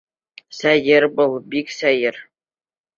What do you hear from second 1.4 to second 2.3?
бик сәйер!